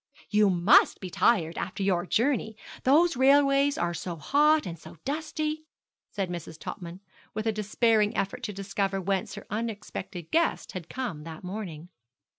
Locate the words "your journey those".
1.83-3.15